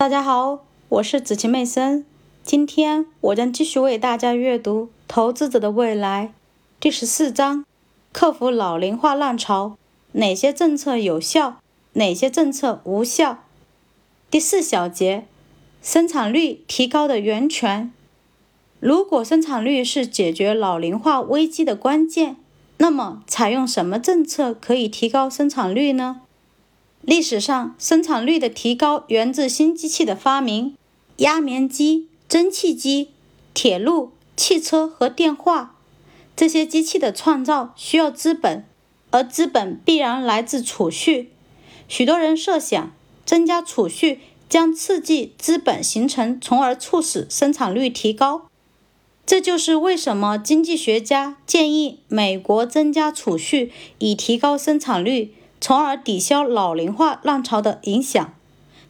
[0.00, 2.06] 大家好，我是子晴妹森。
[2.42, 6.32] 今天我将继续为大家阅读《投资者的未来》
[6.80, 7.66] 第十四章：
[8.10, 9.76] 克服老龄化浪潮，
[10.12, 11.58] 哪些政策有效，
[11.92, 13.40] 哪些政策无效？
[14.30, 15.26] 第四小节：
[15.82, 17.92] 生产率提高的源泉。
[18.78, 22.36] 如果生产率是解决老龄化危机的关键，
[22.78, 26.22] 那么采用什么政策可以提高生产率呢？
[27.02, 30.76] 历史上，生产率的提高源自新机器的发明：
[31.16, 33.08] 压棉机、蒸汽机、
[33.54, 35.76] 铁路、汽车和电话。
[36.36, 38.64] 这些机器的创造需要资本，
[39.10, 41.30] 而资本必然来自储蓄。
[41.88, 42.92] 许多人设想，
[43.24, 48.46] 增加储蓄将刺激资本形成，从而促使生产率提高。
[49.24, 55.32] 这就是为什么经济学家建议美国增加储蓄，以提高生产率。
[55.60, 58.32] 从而抵消老龄化浪潮的影响，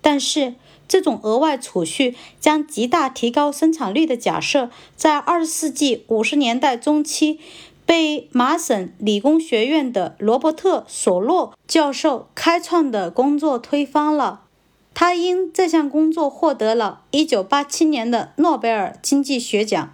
[0.00, 0.54] 但是
[0.88, 7.38] 这种额外储蓄将极大提高生产率的假设，在二十世纪五十年代中期
[7.84, 14.40] 被麻省理工学院的罗伯特·索洛教授开创的工作推翻了。
[14.94, 19.92] 他因这项工作获得了一九八七年的诺贝尔经济学奖。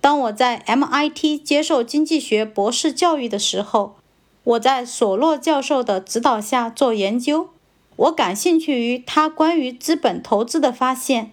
[0.00, 3.96] 当我在 MIT 接受经济学博士教育的时候。
[4.44, 7.48] 我在索洛教授的指导下做研究，
[7.96, 11.32] 我感兴趣于他关于资本投资的发现。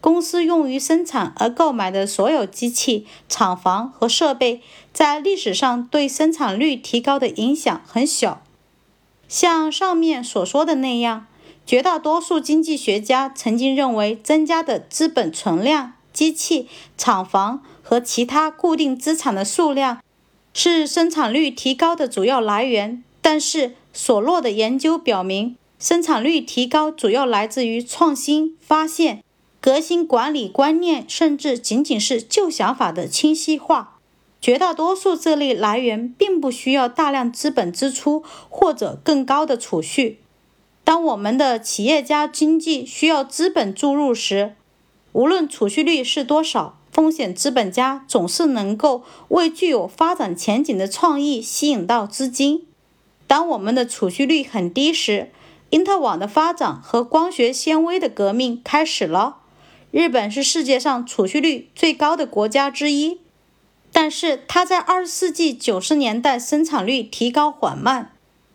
[0.00, 8.40] 公司用于生产而购买的所有机器、厂房和设备，在历史上对生产率提高的影响很小。
[9.28, 11.26] 像上面所说的那样，
[11.66, 19.98] 绝大多数经济学家曾经认为，增加的资本存量、机器、厂房和其他固定资产的数量。
[20.58, 29.22] 是生产率提高的主要来源，但是索洛的研究表明，生产率提高主要来自于创新、发现、
[29.60, 33.98] 革新管理观念，甚至仅仅是旧想法的清晰化。
[34.40, 40.20] 绝大多数这类来源并不需要大量资本支出或者更高的储蓄。
[40.82, 44.54] 当我们的企业家经济需要资本注入时，
[45.12, 46.78] 无论储蓄率是多少。
[46.96, 52.64] 风险资本家总是能够为具有发展前景的创意吸引到资金。
[53.26, 55.30] 当我们的储蓄率很低时，
[55.68, 59.40] 因特网的发展和光学纤维的革命开始了。
[59.90, 63.20] 日本是世界上储蓄率最高的国家之一，
[63.92, 68.12] 但是它在二十世纪九十年代生产率提高缓慢，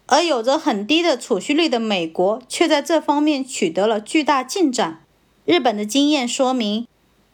[0.08, 5.04] 而有着很低的储蓄率的美国却在这方面取得了巨大进展。
[5.46, 6.88] 日本的经验说明。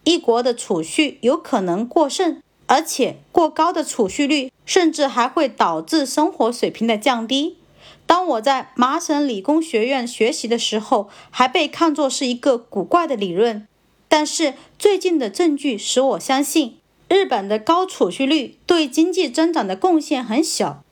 [0.07, 7.57] 一国的储蓄有可能过剩，而且过高的储蓄率甚至还会导致生活水平的降低。
[8.05, 13.67] 当我在麻省理工学院学习的时候，还被看作是一个古怪的理论。
[14.07, 16.77] 但是最近的证据使我相信，
[17.09, 20.85] 日本的高储蓄率对经济增长的贡献很小。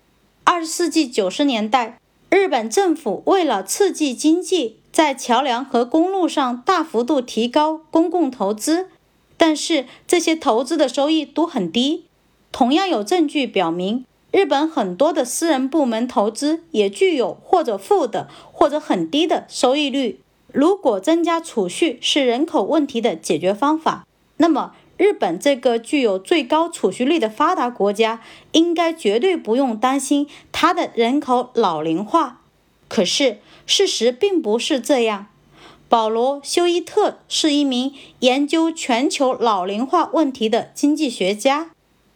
[0.44, 2.00] 二十世纪九十年代，
[2.30, 8.90] 日本政府为了刺激经济，在桥梁和公路上大幅度提高公共投资。
[9.48, 12.06] 但是这些投资的收益都很低。
[12.52, 20.20] 同样有证据表明，日本很多的私人部门投资也具有或者负的或者很低的收益率。
[20.52, 24.08] 如果增加储蓄是人口问题的解决方法，
[24.38, 28.22] 那么日本这个具有最高储蓄率的发达国家
[28.54, 32.42] 应该绝对不用担心它的人口老龄化。
[32.88, 35.28] 可是事实并不是这样。
[35.96, 41.72] 保罗·休伊特是一名研究全球老龄化问题的经济学家。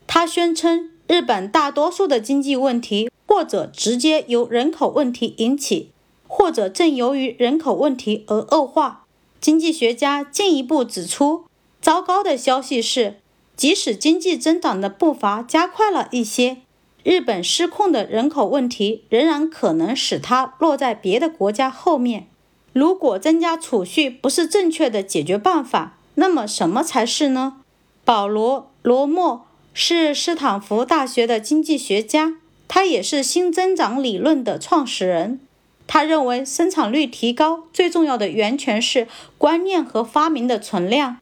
[0.06, 5.92] 他宣称，日本大多数的经济问题或者直接由人口问题引起，
[6.28, 9.06] 或者正由于人口问题而恶化。
[9.40, 11.46] 经济学家进一步指出，
[11.80, 13.22] 糟糕的消息是，
[13.56, 16.58] 即使经济增长的步伐加快了一些，
[17.06, 22.28] 日本失控的人口问题仍然可能使它落在别的国家后面。
[22.74, 27.62] 如果增加储蓄不是正确的解决办法，那么什么才是呢？
[28.06, 32.36] 保罗·罗默是斯坦福大学的经济学家，
[32.68, 35.40] 他也是新增长理论的创始人。
[35.88, 39.08] 他认为生产率提高最重要的源泉是
[39.40, 41.18] 观念和发明的存量。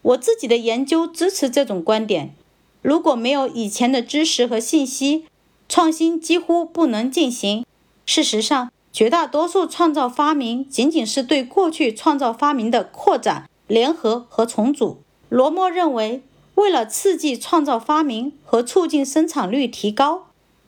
[0.00, 2.34] 我自己的研究支持这种观点。
[2.80, 5.26] 如果没有以前的知识和信息，
[5.68, 7.66] 创新几乎不能进行。
[8.06, 8.70] 事实上。
[8.94, 15.02] 绝大多数创造发明仅仅是对过去创造发明的扩展、联合和重组。
[15.28, 16.22] 罗默认为，
[16.54, 20.26] 为了刺激创造发明和促进生产率提高，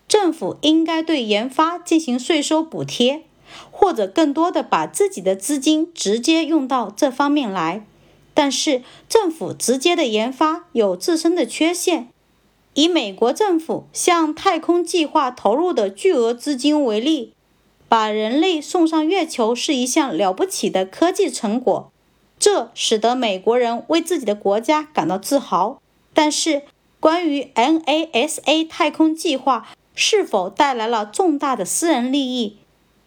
[0.09, 3.23] 政府应该对研发进行税收补贴，
[3.71, 7.87] 或者更多的把自己的资金直接用到这方面来。
[8.35, 12.09] 但是，政府直接的研发有自身的缺陷。
[12.75, 17.33] 以美国政府向太空计划投入的巨额资金为例，
[17.89, 21.93] 把人类送上月球是一项了不起的科技成果，
[22.39, 25.81] 这使得美国人为自己的国家感到自豪。
[26.13, 26.63] 但是，
[26.99, 32.57] 关于 NASA 太空计划是否带来了重大的私人利益，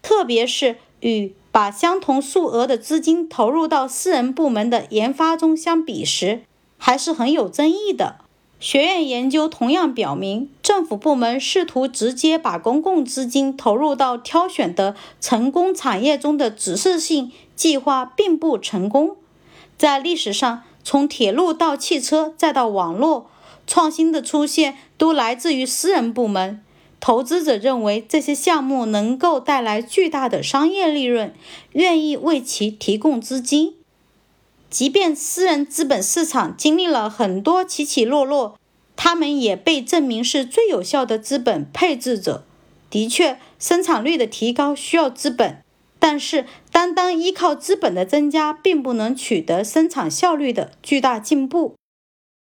[0.02, 6.44] 特别是与把相同数额的资金投入到私人部门的研发中相比时，
[6.78, 8.18] 还是很有争议的。
[8.60, 19.16] 学院研究同样表明，政府部门试图直接把公共资金投入到挑选的成功产业中的指示性计划并不成功。
[19.78, 23.30] 在历史上，从铁路到汽车再到网络，
[23.66, 26.62] 创新的出现都来自于私人部门。
[27.00, 31.34] 投资者认为这些项目能够带来巨大的商业利润，
[31.72, 33.76] 愿意为其提供资金。
[34.70, 38.58] 即便私人资本市场经历了很多起起落落，
[38.96, 42.46] 他们也被证明是最有效的资本配置者。
[42.90, 45.64] 的确，生产率的提高需要资本，
[46.00, 51.76] 但是单单依靠资本的增加，并不能取得生产效率的巨大进步。